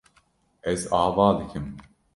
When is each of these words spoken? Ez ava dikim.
Ez 0.71 0.81
ava 1.03 1.27
dikim. 1.39 1.65